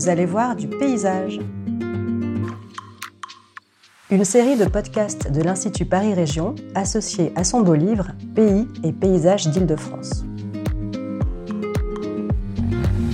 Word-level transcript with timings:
vous 0.00 0.08
allez 0.08 0.24
voir 0.24 0.56
du 0.56 0.66
paysage. 0.66 1.40
Une 4.10 4.24
série 4.24 4.56
de 4.56 4.64
podcasts 4.64 5.30
de 5.30 5.42
l'Institut 5.42 5.84
Paris 5.84 6.14
Région 6.14 6.54
associée 6.74 7.34
à 7.36 7.44
son 7.44 7.60
beau 7.60 7.74
livre 7.74 8.12
Pays 8.34 8.66
et 8.82 8.92
paysages 8.92 9.48
d'Île-de-France. 9.48 10.24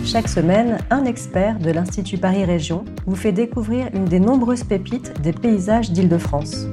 Chaque 0.05 0.29
semaine, 0.29 0.79
un 0.91 1.07
expert 1.07 1.59
de 1.59 1.73
l'Institut 1.73 2.19
Paris 2.19 2.45
Région 2.45 2.85
vous 3.05 3.17
fait 3.17 3.33
découvrir 3.33 3.89
une 3.93 4.05
des 4.05 4.21
nombreuses 4.21 4.63
pépites 4.63 5.21
des 5.23 5.33
paysages 5.33 5.91
d'Île-de-France. 5.91 6.69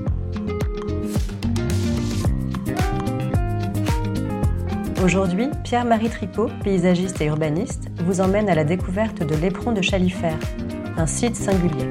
Aujourd'hui, 5.04 5.50
Pierre-Marie 5.66 6.08
Tricot, 6.08 6.48
paysagiste 6.64 7.20
et 7.20 7.26
urbaniste, 7.26 7.92
vous 8.06 8.22
emmène 8.22 8.48
à 8.48 8.56
la 8.56 8.64
découverte 8.64 9.22
de 9.22 9.36
l'éperon 9.36 9.74
de 9.74 9.82
Chalifert, 9.82 10.40
un 10.96 11.06
site 11.08 11.36
singulier. 11.36 11.90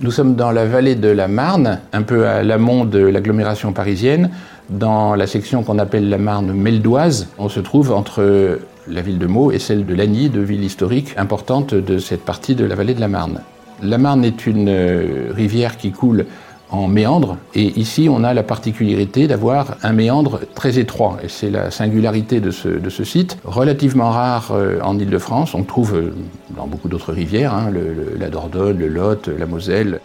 Nous 0.00 0.10
sommes 0.10 0.34
dans 0.34 0.50
la 0.50 0.66
vallée 0.66 0.96
de 0.96 1.08
la 1.08 1.28
Marne, 1.28 1.80
un 1.94 2.02
peu 2.02 2.26
à 2.26 2.42
l'amont 2.42 2.84
de 2.84 2.98
l'agglomération 2.98 3.72
parisienne, 3.72 4.28
dans 4.68 5.14
la 5.14 5.26
section 5.26 5.62
qu'on 5.62 5.78
appelle 5.78 6.10
la 6.10 6.18
Marne 6.18 6.52
meldoise. 6.52 7.28
On 7.38 7.48
se 7.48 7.60
trouve 7.60 7.92
entre 7.92 8.58
la 8.86 9.00
ville 9.00 9.18
de 9.18 9.26
Meaux 9.26 9.50
et 9.50 9.58
celle 9.58 9.86
de 9.86 9.94
Lagny, 9.94 10.28
deux 10.28 10.42
villes 10.42 10.64
historiques 10.64 11.14
importantes 11.16 11.72
de 11.72 11.96
cette 11.96 12.26
partie 12.26 12.54
de 12.54 12.66
la 12.66 12.74
vallée 12.74 12.92
de 12.92 13.00
la 13.00 13.08
Marne. 13.08 13.40
La 13.82 13.98
Marne 13.98 14.24
est 14.24 14.46
une 14.46 14.68
euh, 14.68 15.32
rivière 15.34 15.76
qui 15.76 15.92
coule 15.92 16.26
en 16.70 16.88
méandre. 16.88 17.36
Et 17.54 17.78
ici, 17.78 18.08
on 18.10 18.24
a 18.24 18.34
la 18.34 18.42
particularité 18.42 19.26
d'avoir 19.26 19.76
un 19.82 19.92
méandre 19.92 20.40
très 20.54 20.78
étroit. 20.78 21.18
Et 21.22 21.28
c'est 21.28 21.50
la 21.50 21.70
singularité 21.70 22.40
de 22.40 22.50
ce, 22.50 23.04
site, 23.04 23.38
relativement 23.44 24.10
rare 24.10 24.50
euh, 24.52 24.80
en 24.82 24.98
Ile-de-France. 24.98 25.54
On 25.54 25.62
trouve 25.62 25.94
euh, 25.94 26.14
dans 26.56 26.66
beaucoup 26.66 26.88
d'autres 26.88 27.12
rivières, 27.12 27.54
hein, 27.54 27.70
la 28.18 28.28
Dordogne, 28.28 28.78
le 28.78 28.88
Lot, 28.88 29.28
la 29.28 29.46
Moselle. 29.46 30.00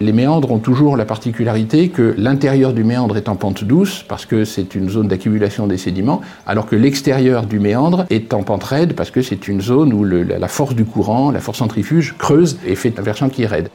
Les 0.00 0.12
méandres 0.12 0.50
ont 0.50 0.58
toujours 0.58 0.96
la 0.96 1.04
particularité 1.04 1.88
que 1.88 2.14
l'intérieur 2.18 2.72
du 2.72 2.82
méandre 2.82 3.16
est 3.16 3.28
en 3.28 3.36
pente 3.36 3.62
douce, 3.62 4.04
parce 4.08 4.26
que 4.26 4.44
c'est 4.44 4.74
une 4.74 4.88
zone 4.90 5.06
d'accumulation 5.06 5.68
des 5.68 5.76
sédiments, 5.76 6.22
alors 6.44 6.66
que 6.66 6.74
l'extérieur 6.74 7.46
du 7.46 7.60
méandre 7.60 8.04
est 8.10 8.34
en 8.34 8.42
pente 8.42 8.64
raide, 8.64 8.94
parce 8.94 9.12
que 9.12 9.22
c'est 9.22 9.46
une 9.46 9.60
zone 9.60 9.92
où 9.92 10.02
la 10.02 10.48
force 10.48 10.74
du 10.74 10.84
courant, 10.84 11.30
la 11.30 11.38
force 11.38 11.58
centrifuge, 11.58 12.16
creuse 12.18 12.58
et 12.66 12.74
fait 12.74 12.98
un 12.98 13.02
versant 13.02 13.28
qui 13.28 13.44
est 13.44 13.46
raide. 13.46 13.68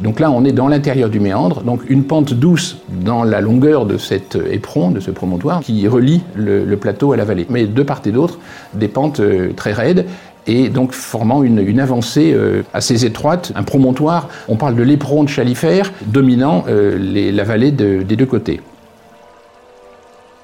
Donc 0.00 0.20
là, 0.20 0.30
on 0.30 0.44
est 0.44 0.52
dans 0.52 0.68
l'intérieur 0.68 1.08
du 1.08 1.18
méandre, 1.18 1.62
donc 1.62 1.80
une 1.88 2.04
pente 2.04 2.32
douce 2.32 2.78
dans 2.88 3.24
la 3.24 3.40
longueur 3.40 3.84
de 3.84 3.98
cet 3.98 4.38
éperon, 4.50 4.90
de 4.90 5.00
ce 5.00 5.10
promontoire, 5.10 5.60
qui 5.60 5.86
relie 5.88 6.22
le, 6.36 6.76
plateau 6.76 7.12
à 7.12 7.16
la 7.16 7.24
vallée. 7.24 7.46
Mais 7.50 7.66
de 7.66 7.82
part 7.82 8.00
et 8.06 8.12
d'autre, 8.12 8.38
des 8.74 8.88
pentes 8.88 9.20
euh, 9.20 9.52
très 9.56 9.72
raides 9.72 10.06
et 10.46 10.68
donc 10.68 10.92
formant 10.92 11.42
une, 11.42 11.80
avancée 11.80 12.32
euh, 12.32 12.62
assez 12.72 13.04
étroite, 13.04 13.52
un 13.56 13.64
promontoire. 13.64 14.28
On 14.48 14.56
parle 14.56 14.76
de 14.76 14.82
l'éperon 14.82 15.24
de 15.24 15.28
Chalifert 15.28 15.92
dominant 16.06 16.64
euh, 16.68 17.32
la 17.32 17.44
vallée 17.44 17.72
des 17.72 18.04
deux 18.04 18.26
côtés. 18.26 18.60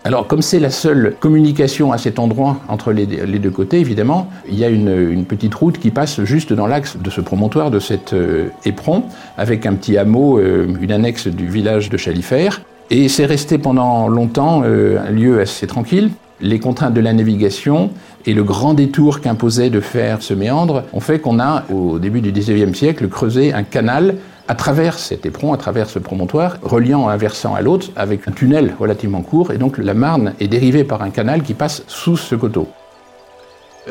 Alors, 0.06 0.26
comme 0.26 0.42
c'est 0.42 0.60
la 0.60 0.68
seule 0.68 1.16
communication 1.18 1.90
à 1.90 1.96
cet 1.96 2.18
endroit 2.18 2.58
entre 2.68 2.92
les, 2.92 3.06
deux 3.06 3.50
côtés, 3.50 3.80
évidemment, 3.80 4.28
il 4.46 4.58
y 4.58 4.62
a 4.62 4.68
une, 4.68 5.24
petite 5.24 5.54
route 5.54 5.78
qui 5.78 5.90
passe 5.90 6.22
juste 6.24 6.52
dans 6.52 6.66
l'axe 6.66 6.98
de 6.98 7.08
ce 7.08 7.22
promontoire, 7.22 7.70
de 7.70 7.78
cet 7.78 8.12
euh, 8.12 8.48
éperon, 8.66 9.04
avec 9.38 9.64
un 9.64 9.72
petit 9.72 9.96
hameau, 9.96 10.38
euh, 10.38 10.66
une 10.78 10.92
annexe 10.92 11.26
du 11.26 11.48
village 11.48 11.88
de 11.88 11.96
Chalifert. 11.96 12.60
Et 12.90 13.08
c'est 13.08 13.24
resté 13.24 13.56
pendant 13.56 14.06
longtemps 14.08 14.60
euh, 14.62 14.98
un 15.08 15.10
lieu 15.10 15.40
assez 15.40 15.66
tranquille. 15.66 16.10
Les 16.42 16.58
contraintes 16.58 16.92
de 16.92 17.00
la 17.00 17.14
navigation 17.14 17.88
et 18.26 18.34
le 18.34 18.44
grand 18.44 18.74
détour 18.74 19.22
qu'imposait 19.22 19.70
de 19.70 19.80
faire 19.80 20.20
ce 20.20 20.34
méandre 20.34 20.82
ont 20.92 21.00
fait 21.00 21.18
qu'on 21.18 21.40
a, 21.40 21.64
au 21.72 21.98
début 21.98 22.20
du 22.20 22.30
XIXe 22.30 22.76
siècle, 22.76 23.08
creusé 23.08 23.54
un 23.54 23.62
canal 23.62 24.16
à 24.48 24.54
travers 24.54 24.98
cet 24.98 25.24
éperon, 25.26 25.52
à 25.52 25.56
travers 25.56 25.88
ce 25.88 25.98
promontoire, 25.98 26.58
reliant 26.62 27.08
un 27.08 27.16
versant 27.16 27.54
à 27.54 27.62
l'autre 27.62 27.88
avec 27.96 28.28
un 28.28 28.32
tunnel 28.32 28.74
relativement 28.78 29.22
court, 29.22 29.52
et 29.52 29.58
donc 29.58 29.78
la 29.78 29.94
Marne 29.94 30.34
est 30.40 30.48
dérivée 30.48 30.84
par 30.84 31.02
un 31.02 31.10
canal 31.10 31.42
qui 31.42 31.54
passe 31.54 31.82
sous 31.86 32.16
ce 32.16 32.34
coteau. 32.34 32.68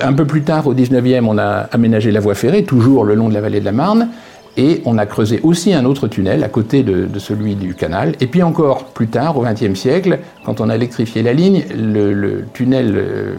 Un 0.01 0.13
peu 0.13 0.25
plus 0.25 0.43
tard, 0.43 0.67
au 0.67 0.73
19e, 0.73 1.25
on 1.27 1.37
a 1.37 1.67
aménagé 1.71 2.11
la 2.11 2.19
voie 2.19 2.35
ferrée, 2.35 2.63
toujours 2.63 3.03
le 3.03 3.15
long 3.15 3.29
de 3.29 3.33
la 3.33 3.41
vallée 3.41 3.59
de 3.59 3.65
la 3.65 3.71
Marne, 3.71 4.09
et 4.57 4.81
on 4.85 4.97
a 4.99 5.05
creusé 5.05 5.39
aussi 5.41 5.73
un 5.73 5.85
autre 5.85 6.07
tunnel 6.07 6.43
à 6.43 6.49
côté 6.49 6.83
de, 6.83 7.07
celui 7.19 7.55
du 7.55 7.73
canal. 7.73 8.13
Et 8.19 8.27
puis 8.27 8.43
encore 8.43 8.85
plus 8.85 9.07
tard, 9.07 9.37
au 9.37 9.41
XXe 9.41 9.73
siècle, 9.73 10.19
quand 10.45 10.61
on 10.61 10.69
a 10.69 10.75
électrifié 10.75 11.23
la 11.23 11.33
ligne, 11.33 11.63
le, 11.75 12.45
tunnel 12.53 12.93
euh, 12.95 13.33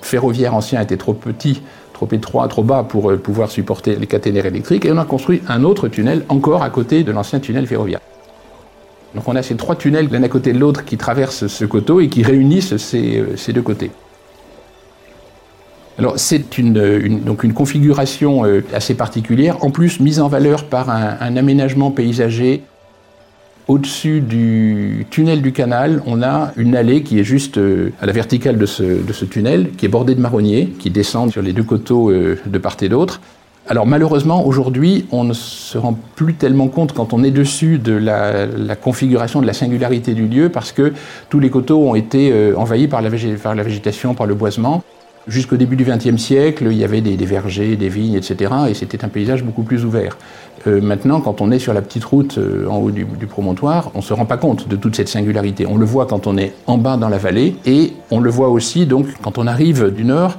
ferroviaire 0.00 0.54
ancien 0.54 0.80
était 0.80 0.96
trop 0.96 1.14
petit 1.14 1.62
trop 2.06 2.16
étroit, 2.16 2.48
trop 2.48 2.62
bas 2.62 2.84
pour 2.88 3.10
euh, 3.10 3.16
pouvoir 3.16 3.50
supporter 3.50 3.96
les 3.96 4.06
caténaires 4.06 4.46
électriques, 4.46 4.84
et 4.84 4.92
on 4.92 4.98
a 4.98 5.04
construit 5.04 5.42
un 5.48 5.64
autre 5.64 5.88
tunnel 5.88 6.24
encore 6.28 6.62
à 6.62 6.70
côté 6.70 7.04
de 7.04 7.12
l'ancien 7.12 7.40
tunnel 7.40 7.66
ferroviaire. 7.66 8.00
Donc 9.14 9.28
on 9.28 9.36
a 9.36 9.42
ces 9.42 9.56
trois 9.56 9.76
tunnels 9.76 10.08
l'un 10.10 10.22
à 10.22 10.28
côté 10.28 10.52
de 10.52 10.58
l'autre 10.58 10.84
qui 10.84 10.96
traversent 10.96 11.46
ce 11.46 11.64
coteau 11.64 12.00
et 12.00 12.08
qui 12.08 12.22
réunissent 12.22 12.76
ces, 12.76 13.18
euh, 13.18 13.52
deux 13.52 13.62
côtés. 13.62 13.90
Alors 15.98 16.14
c'est 16.18 16.56
une, 16.58 17.20
donc 17.20 17.44
une 17.44 17.52
configuration 17.52 18.44
euh, 18.46 18.64
assez 18.72 18.94
particulière, 18.94 19.62
en 19.62 19.70
plus 19.70 20.00
mise 20.00 20.20
en 20.20 20.28
valeur 20.28 20.64
par 20.64 20.88
un 20.90 21.36
aménagement 21.36 21.90
paysager 21.90 22.62
au-dessus 23.68 24.20
du 24.20 25.06
tunnel 25.10 25.42
du 25.42 25.52
canal, 25.52 26.02
on 26.06 26.22
a 26.22 26.52
une 26.56 26.74
allée 26.74 27.02
qui 27.02 27.18
est 27.18 27.24
juste 27.24 27.58
euh, 27.58 27.92
à 28.00 28.06
la 28.06 28.12
verticale 28.12 28.58
de 28.58 28.66
ce, 28.66 29.24
tunnel, 29.24 29.70
qui 29.76 29.86
est 29.86 29.88
bordée 29.88 30.14
de 30.14 30.20
marronniers, 30.20 30.66
qui 30.78 30.90
descendent 30.90 31.30
sur 31.30 31.42
les 31.42 31.52
deux 31.52 31.62
coteaux 31.62 32.10
euh, 32.10 32.38
de 32.44 32.58
part 32.58 32.76
et 32.82 32.88
d'autre. 32.88 33.20
Alors 33.68 33.86
malheureusement, 33.86 34.44
aujourd'hui, 34.44 35.06
on 35.12 35.22
ne 35.22 35.32
se 35.32 35.78
rend 35.78 35.96
plus 36.16 36.34
tellement 36.34 36.66
compte 36.66 36.92
quand 36.92 37.12
on 37.12 37.22
est 37.22 37.30
dessus 37.30 37.78
de 37.78 37.92
la, 37.92 38.74
configuration, 38.74 39.40
de 39.40 39.46
la 39.46 39.52
singularité 39.52 40.14
du 40.14 40.26
lieu, 40.26 40.48
parce 40.48 40.72
que 40.72 40.92
tous 41.30 41.38
les 41.38 41.48
coteaux 41.48 41.88
ont 41.88 41.94
été 41.94 42.32
euh, 42.32 42.54
envahis 42.56 42.88
par 42.88 43.00
la 43.02 43.08
végétation, 43.08 44.14
par 44.14 44.26
le 44.26 44.34
boisement. 44.34 44.82
Jusqu'au 45.28 45.56
début 45.56 45.76
du 45.76 45.84
XXe 45.84 46.20
siècle, 46.20 46.66
il 46.68 46.76
y 46.76 46.82
avait 46.82 47.00
des, 47.00 47.16
vergers, 47.24 47.76
des 47.76 47.88
vignes, 47.88 48.14
etc. 48.14 48.52
Et 48.68 48.74
c'était 48.74 49.04
un 49.04 49.08
paysage 49.08 49.44
beaucoup 49.44 49.62
plus 49.62 49.84
ouvert. 49.84 50.18
Euh, 50.66 50.80
maintenant, 50.80 51.20
quand 51.20 51.40
on 51.40 51.52
est 51.52 51.60
sur 51.60 51.72
la 51.72 51.80
petite 51.80 52.04
route 52.04 52.38
euh, 52.38 52.66
en 52.68 52.78
haut 52.78 52.90
du, 52.90 53.06
promontoire, 53.28 53.92
on 53.94 53.98
ne 53.98 54.02
se 54.02 54.12
rend 54.12 54.26
pas 54.26 54.36
compte 54.36 54.68
de 54.68 54.74
toute 54.74 54.96
cette 54.96 55.08
singularité. 55.08 55.64
On 55.64 55.76
le 55.76 55.86
voit 55.86 56.06
quand 56.06 56.26
on 56.26 56.36
est 56.36 56.52
en 56.66 56.76
bas 56.76 56.96
dans 56.96 57.08
la 57.08 57.18
vallée 57.18 57.54
et 57.66 57.92
on 58.10 58.18
le 58.18 58.30
voit 58.30 58.48
aussi 58.48 58.84
donc 58.84 59.06
quand 59.22 59.38
on 59.38 59.46
arrive 59.46 59.92
du 59.94 60.04
nord 60.04 60.38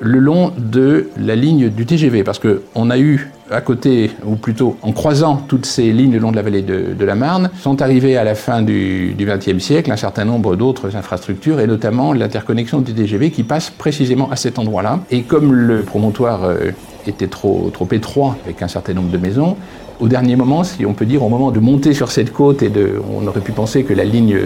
le 0.00 0.18
long 0.18 0.52
de 0.56 1.08
la 1.16 1.36
ligne 1.36 1.68
du 1.68 1.86
TGV, 1.86 2.24
parce 2.24 2.38
qu'on 2.38 2.90
a 2.90 2.98
eu 2.98 3.30
à 3.50 3.60
côté, 3.60 4.10
ou 4.24 4.36
plutôt 4.36 4.76
en 4.82 4.92
croisant 4.92 5.36
toutes 5.36 5.66
ces 5.66 5.92
lignes 5.92 6.12
le 6.12 6.18
long 6.18 6.30
de 6.30 6.36
la 6.36 6.42
vallée 6.42 6.62
de, 6.62 7.04
la 7.04 7.14
Marne, 7.14 7.50
sont 7.60 7.82
arrivées 7.82 8.16
à 8.16 8.24
la 8.24 8.34
fin 8.34 8.62
du 8.62 9.14
XXe 9.18 9.62
siècle 9.62 9.92
un 9.92 9.96
certain 9.96 10.24
nombre 10.24 10.56
d'autres 10.56 10.96
infrastructures, 10.96 11.60
et 11.60 11.66
notamment 11.66 12.12
l'interconnexion 12.12 12.80
du 12.80 12.94
TGV 12.94 13.30
qui 13.30 13.42
passe 13.42 13.70
précisément 13.70 14.30
à 14.30 14.36
cet 14.36 14.58
endroit-là. 14.58 15.00
Et 15.10 15.22
comme 15.22 15.52
le 15.52 15.82
promontoire 15.82 16.44
euh, 16.44 16.70
était 17.06 17.26
trop, 17.26 17.70
étroit 17.92 18.36
avec 18.44 18.62
un 18.62 18.68
certain 18.68 18.94
nombre 18.94 19.10
de 19.10 19.18
maisons, 19.18 19.56
au 20.00 20.08
dernier 20.08 20.34
moment, 20.34 20.64
si 20.64 20.84
on 20.86 20.94
peut 20.94 21.06
dire, 21.06 21.22
au 21.22 21.28
moment 21.28 21.52
de 21.52 21.60
monter 21.60 21.92
sur 21.92 22.10
cette 22.10 22.32
côte, 22.32 22.62
et 22.62 22.72
on 23.14 23.26
aurait 23.26 23.40
pu 23.40 23.52
penser 23.52 23.84
que 23.84 23.94
la 23.94 24.04
ligne 24.04 24.36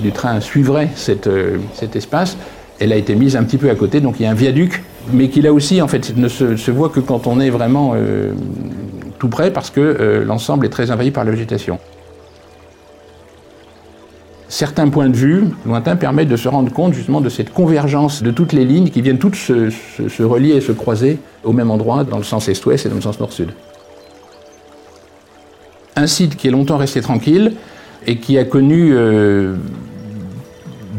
du 0.00 0.12
train 0.12 0.40
suivrait 0.40 0.90
euh, 1.26 1.56
cet 1.74 1.96
espace, 1.96 2.36
elle 2.80 2.92
a 2.92 2.96
été 2.96 3.14
mise 3.14 3.36
un 3.36 3.44
petit 3.44 3.58
peu 3.58 3.70
à 3.70 3.74
côté, 3.74 4.00
donc 4.00 4.16
il 4.20 4.22
y 4.22 4.26
a 4.26 4.30
un 4.30 4.34
viaduc, 4.34 4.82
mais 5.12 5.28
qui 5.28 5.40
là 5.40 5.52
aussi, 5.52 5.82
en 5.82 5.88
fait, 5.88 6.16
ne 6.16 6.28
se, 6.28 6.70
voit 6.70 6.88
que 6.88 7.00
quand 7.00 7.26
on 7.26 7.40
est 7.40 7.50
vraiment 7.50 7.92
euh, 7.94 8.32
tout 9.18 9.28
près, 9.28 9.52
parce 9.52 9.70
que 9.70 9.80
euh, 9.80 10.24
l'ensemble 10.24 10.66
est 10.66 10.70
très 10.70 10.90
envahi 10.90 11.10
par 11.10 11.24
la 11.24 11.30
végétation. 11.30 11.78
Certains 14.48 14.88
points 14.88 15.10
de 15.10 15.16
vue 15.16 15.44
lointains 15.66 15.96
permettent 15.96 16.28
de 16.28 16.36
se 16.36 16.48
rendre 16.48 16.72
compte 16.72 16.94
justement 16.94 17.20
de 17.20 17.28
cette 17.28 17.52
convergence 17.52 18.22
de 18.22 18.30
toutes 18.30 18.54
les 18.54 18.64
lignes 18.64 18.88
qui 18.88 19.02
viennent 19.02 19.18
toutes 19.18 19.34
se, 19.34 20.22
relier 20.22 20.54
et 20.54 20.60
se 20.62 20.72
croiser 20.72 21.18
au 21.44 21.52
même 21.52 21.70
endroit 21.70 22.04
dans 22.04 22.16
le 22.16 22.24
sens 22.24 22.48
est-ouest 22.48 22.86
et 22.86 22.88
dans 22.88 22.94
le 22.94 23.02
sens 23.02 23.20
nord-sud. 23.20 23.50
Un 25.96 26.06
site 26.06 26.36
qui 26.36 26.48
est 26.48 26.50
longtemps 26.50 26.78
resté 26.78 27.02
tranquille 27.02 27.52
et 28.06 28.16
qui 28.16 28.38
a 28.38 28.44
connu 28.44 28.92
euh, 28.94 29.56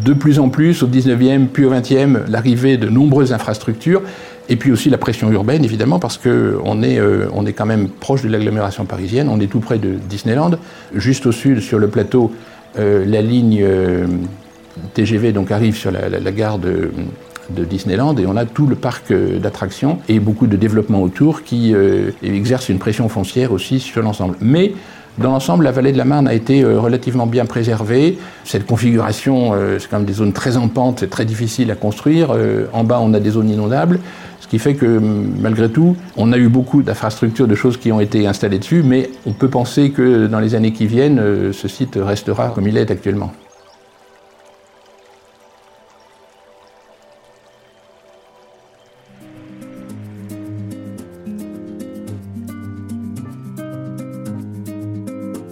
de 0.03 0.13
plus 0.13 0.39
en 0.39 0.50
plus 0.50 0.83
au 0.83 0.88
19e 0.88 1.47
puis 1.47 1.65
au 1.65 1.74
20e 1.74 2.30
l'arrivée 2.30 2.77
de 2.77 2.89
nombreuses 2.89 3.33
infrastructures 3.33 4.01
et 4.50 4.56
puis 4.56 4.71
aussi 4.71 4.89
la 4.89 4.97
pression 4.97 5.31
urbaine 5.31 5.63
évidemment 5.63 6.00
parce 6.00 6.18
qu'on 6.18 6.83
est, 6.83 7.00
euh, 7.00 7.45
est 7.45 7.53
quand 7.53 7.65
même 7.65 7.88
proche 7.88 8.24
de 8.24 8.30
l'agglomération 8.30 8.86
parisienne, 8.86 9.30
on 9.30 9.39
est 9.39 9.47
tout 9.47 9.59
près 9.59 9.77
de 9.77 9.95
Disneyland, 10.09 10.51
juste 10.94 11.25
au 11.27 11.31
sud 11.31 11.62
sur 11.62 11.80
le 11.80 11.88
plateau 11.88 12.31
euh, 12.77 13.06
la 13.06 13.21
ligne 13.21 13.59
euh, 13.62 14.07
TGV 14.94 15.31
donc 15.31 15.51
arrive 15.51 15.75
sur 15.75 15.92
la, 15.92 16.31
gare 16.31 16.59
de, 16.59 16.92
Disneyland 17.50 18.15
et 18.18 18.27
on 18.27 18.38
a 18.38 18.45
tout 18.45 18.68
le 18.68 18.75
parc 18.75 19.12
d'attractions 19.12 19.97
et 20.07 20.19
beaucoup 20.19 20.45
de 20.45 20.56
développement 20.56 21.01
autour 21.01 21.42
qui 21.44 21.74
exerce 22.21 22.69
une 22.69 22.77
pression 22.77 23.09
foncière 23.09 23.51
aussi 23.51 23.80
sur 23.80 24.03
l'ensemble. 24.03 24.35
Mais 24.39 24.74
Dans 25.19 25.31
l'ensemble, 25.31 25.66
la 25.66 25.71
vallée 25.71 25.92
de 25.92 25.98
la 25.98 26.06
Marne 26.06 26.30
a 26.30 26.33
été 26.33 26.63
relativement 26.63 27.27
bien 27.27 27.45
préservée. 27.45 28.18
Cette 28.45 28.66
configuration, 28.66 29.54
c'est 29.77 29.89
quand 29.89 29.98
même 29.98 30.06
des 30.06 30.13
zones 30.13 30.31
très 30.31 30.56
en 30.56 30.69
pente, 30.69 31.01
c'est 31.01 31.10
très 31.10 31.25
difficile 31.25 31.69
à 31.71 31.75
construire. 31.75 32.33
En 32.71 32.86
bas, 32.86 33.00
on 33.01 33.13
a 33.13 33.19
des 33.19 33.31
zones 33.31 33.50
inondables. 33.50 34.00
Ce 34.39 34.48
qui 34.48 34.60
fait 34.60 34.75
que 34.75 34.86
malgré 34.86 35.69
tout, 35.69 35.98
on 36.16 36.31
a 36.31 36.38
eu 36.38 36.48
beaucoup 36.48 36.83
d'infrastructures, 36.83 37.48
de 37.48 37.56
choses 37.56 37.75
qui 37.75 37.92
ont 37.92 38.00
été 38.00 38.27
installées 38.27 38.60
dessus, 38.60 38.81
mais 38.81 39.10
on 39.25 39.33
peut 39.33 39.50
penser 39.50 39.92
que 39.92 40.27
dans 40.27 40.39
les 40.39 40.56
années 40.56 40.71
qui 40.71 40.88
viennent, 40.88 41.51
ce 41.51 41.68
site 41.68 42.00
restera 42.01 42.54
comme 42.56 42.68
il 42.68 42.77
est 42.77 42.89
actuellement. 42.89 43.33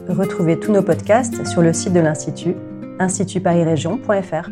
Retrouvez 0.10 0.58
tous 0.58 0.72
nos 0.72 0.82
podcasts 0.82 1.46
sur 1.46 1.62
le 1.62 1.74
site 1.74 1.92
de 1.92 2.00
l'Institut, 2.00 2.56
institutparisrégion.fr. 3.00 4.50